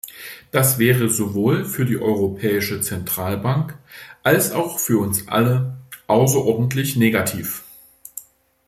Das 0.49 0.79
wäre 0.79 1.09
sowohl 1.09 1.63
für 1.63 1.85
die 1.85 1.99
Europäische 2.01 2.81
Zentralbank 2.81 3.77
als 4.23 4.51
auch 4.51 4.79
für 4.79 4.97
uns 4.97 5.27
alle 5.27 5.77
außerordentlich 6.07 6.95
negativ. 6.95 7.61